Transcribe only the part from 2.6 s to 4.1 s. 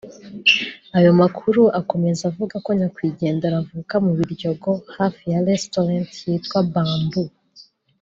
ko Nyakwigendera avuka